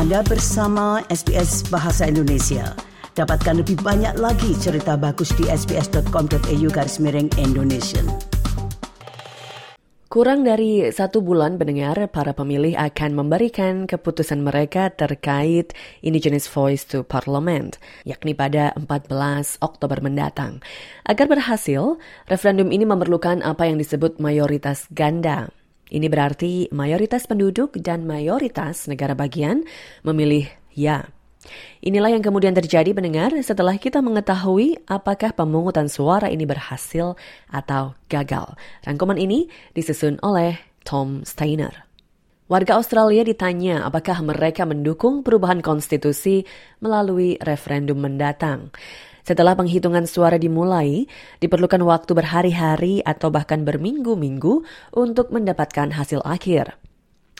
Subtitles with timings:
[0.00, 2.72] Anda bersama SBS Bahasa Indonesia.
[3.20, 8.00] Dapatkan lebih banyak lagi cerita bagus di sbs.com.au garis miring Indonesia.
[10.08, 17.04] Kurang dari satu bulan mendengar para pemilih akan memberikan keputusan mereka terkait Indigenous Voice to
[17.04, 17.76] Parliament,
[18.08, 20.64] yakni pada 14 Oktober mendatang.
[21.04, 25.52] Agar berhasil, referendum ini memerlukan apa yang disebut mayoritas ganda.
[25.90, 29.66] Ini berarti mayoritas penduduk dan mayoritas negara bagian
[30.06, 31.10] memilih ya.
[31.82, 37.16] Inilah yang kemudian terjadi mendengar setelah kita mengetahui apakah pemungutan suara ini berhasil
[37.48, 38.54] atau gagal.
[38.84, 41.89] Rangkuman ini disusun oleh Tom Steiner.
[42.50, 46.42] Warga Australia ditanya apakah mereka mendukung perubahan konstitusi
[46.82, 48.74] melalui referendum mendatang.
[49.22, 51.06] Setelah penghitungan suara dimulai,
[51.38, 54.66] diperlukan waktu berhari-hari atau bahkan berminggu-minggu
[54.98, 56.74] untuk mendapatkan hasil akhir.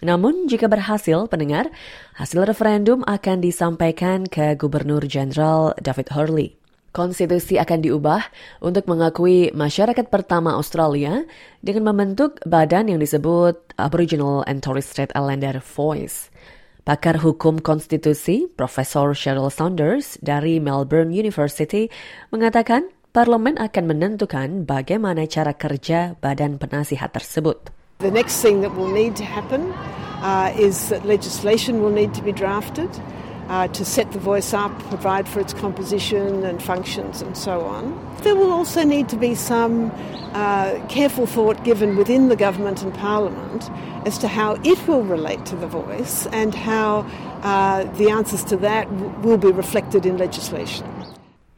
[0.06, 1.74] Namun jika berhasil, pendengar,
[2.15, 6.59] hasil referendum akan disampaikan ke Gubernur Jenderal David Hurley.
[6.91, 11.23] Konstitusi akan diubah untuk mengakui masyarakat pertama Australia
[11.63, 16.35] dengan membentuk badan yang disebut Aboriginal and Torres Strait Islander Voice.
[16.83, 21.87] Pakar hukum konstitusi Profesor Cheryl Saunders dari Melbourne University
[22.35, 27.71] mengatakan parlemen akan menentukan bagaimana cara kerja badan penasihat tersebut.
[28.02, 29.71] The next thing that will need to happen
[30.27, 32.91] uh, is that legislation will need to be drafted
[33.51, 37.90] uh, to set the voice up, provide for its composition and functions, and so on.
[38.23, 39.90] There will also need to be some
[40.32, 43.66] uh, careful thought given within the government and parliament
[44.06, 47.02] as to how it will relate to the voice and how
[47.43, 48.87] uh, the answers to that
[49.26, 50.87] will be reflected in legislation.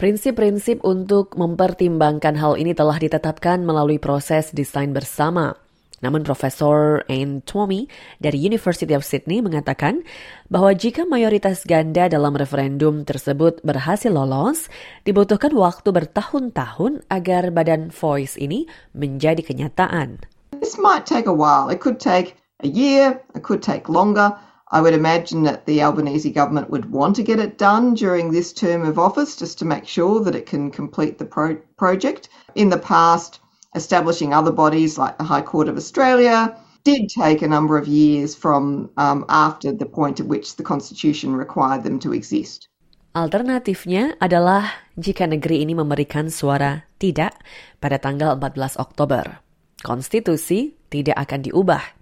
[0.01, 5.55] Prinsip-prinsip untuk mempertimbangkan hal ini telah ditetapkan melalui proses desain bersama.
[6.03, 7.87] Namun Profesor Anne Twomey
[8.19, 10.03] dari University of Sydney mengatakan
[10.51, 14.67] bahwa jika mayoritas ganda dalam referendum tersebut berhasil lolos,
[15.07, 18.67] dibutuhkan waktu bertahun-tahun agar badan voice ini
[18.99, 20.27] menjadi kenyataan.
[20.59, 21.71] This might take a while.
[21.71, 24.35] It could take a year, it could take longer.
[24.73, 28.57] I would imagine that the Albanese government would want to get it done during this
[28.57, 32.31] term of office just to make sure that it can complete the pro- project.
[32.57, 33.39] In the past,
[33.75, 38.35] establishing other bodies like the High Court of Australia did take a number of years
[38.35, 42.69] from um, after the point at which the Constitution required them to exist.
[43.13, 47.37] Alternatifnya adalah jika negeri ini memberikan suara tidak
[47.77, 49.45] pada tanggal 14 Oktober.
[49.85, 52.02] Konstitusi tidak akan diubah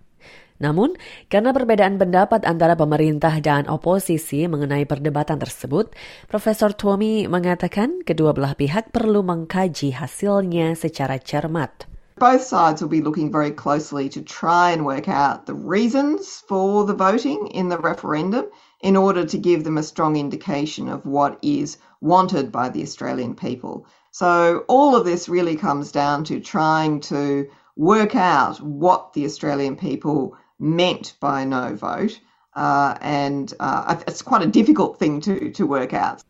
[0.60, 0.92] namun,
[1.32, 5.96] karena perbedaan pendapat antara pemerintah dan oposisi mengenai perdebatan tersebut,
[6.28, 11.88] Profesor Tommy mengatakan kedua belah pihak perlu mengkaji hasilnya secara cermat.
[12.20, 16.84] Both sides will be looking very closely to try and work out the reasons for
[16.84, 18.44] the voting in the referendum
[18.84, 23.32] in order to give them a strong indication of what is wanted by the Australian
[23.32, 23.88] people.
[24.12, 29.76] So, all of this really comes down to trying to work out what the Australian
[29.76, 32.20] people meant by no vote,
[32.54, 36.20] uh, and uh, it's quite a difficult thing to to work out.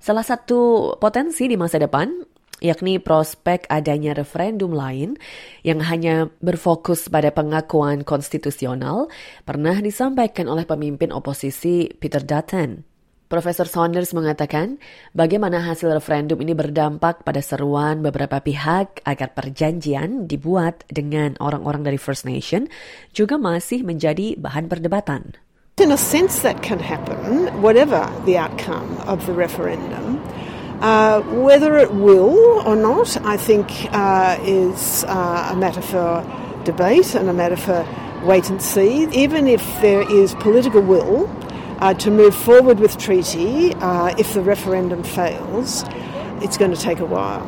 [0.00, 2.08] Salah satu potensi di masa depan
[2.60, 5.16] yakni prospek adanya referendum lain
[5.64, 9.08] yang hanya berfokus pada pengakuan konstitusional
[9.48, 12.89] pernah disampaikan oleh pemimpin oposisi Peter Dutton.
[13.30, 14.82] Profesor Saunders mengatakan
[15.14, 21.94] bagaimana hasil referendum ini berdampak pada seruan beberapa pihak agar perjanjian dibuat dengan orang-orang dari
[21.94, 22.66] First Nation
[23.14, 25.38] juga masih menjadi bahan perdebatan.
[25.78, 30.18] In a sense that can happen, whatever the outcome of the referendum.
[30.82, 32.34] Uh, whether it will
[32.66, 36.26] or not, I think, uh, is uh, a matter for
[36.66, 37.86] debate and a matter for
[38.26, 39.06] wait and see.
[39.14, 41.30] Even if there is political will,
[41.80, 45.84] uh, to move forward with treaty uh, if the referendum fails,
[46.44, 47.44] it's going to take a while.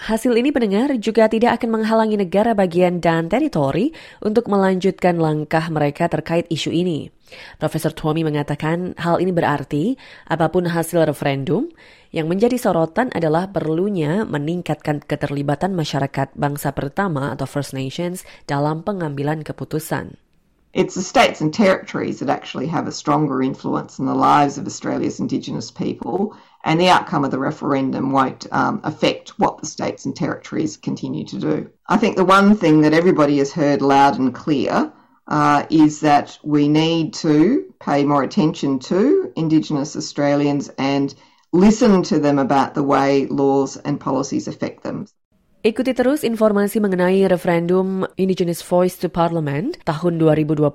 [0.00, 3.92] Hasil ini pendengar juga tidak akan menghalangi negara bagian dan teritori
[4.24, 7.12] untuk melanjutkan langkah mereka terkait isu ini.
[7.60, 11.68] Profesor Twomey mengatakan hal ini berarti apa pun hasil referendum,
[12.16, 19.44] yang menjadi sorotan adalah perlunya meningkatkan keterlibatan masyarakat bangsa pertama atau First Nations dalam pengambilan
[19.44, 20.29] keputusan.
[20.72, 24.66] It's the states and territories that actually have a stronger influence in the lives of
[24.66, 30.04] Australia's Indigenous people, and the outcome of the referendum won't um, affect what the states
[30.04, 31.70] and territories continue to do.
[31.88, 34.92] I think the one thing that everybody has heard loud and clear
[35.26, 41.14] uh, is that we need to pay more attention to Indigenous Australians and
[41.52, 45.06] listen to them about the way laws and policies affect them.
[45.60, 50.72] Ikuti terus informasi mengenai referendum Indigenous Voice to Parliament tahun 2023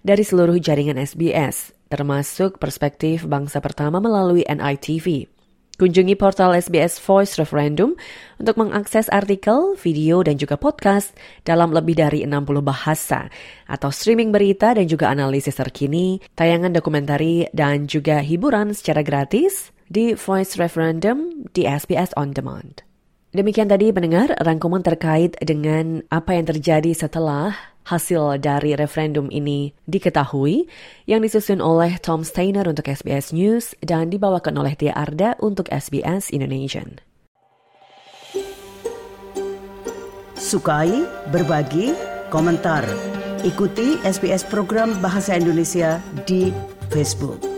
[0.00, 1.76] dari seluruh jaringan SBS.
[1.92, 5.28] termasuk perspektif bangsa pertama melalui NITV.
[5.76, 7.92] Kunjungi portal SBS Voice Referendum
[8.40, 11.12] untuk mengakses artikel, video, dan juga podcast
[11.44, 13.28] dalam lebih dari 60 bahasa,
[13.68, 20.16] atau streaming berita dan juga analisis terkini, tayangan dokumentari, dan juga hiburan secara gratis di
[20.16, 22.89] Voice Referendum di SBS On Demand.
[23.30, 27.54] Demikian tadi pendengar rangkuman terkait dengan apa yang terjadi setelah
[27.86, 30.66] hasil dari referendum ini diketahui
[31.06, 36.34] yang disusun oleh Tom Steiner untuk SBS News dan dibawakan oleh Tia Arda untuk SBS
[36.34, 36.98] Indonesian.
[40.34, 41.94] Sukai, berbagi,
[42.34, 42.82] komentar.
[43.46, 46.50] Ikuti SBS program Bahasa Indonesia di
[46.90, 47.49] Facebook.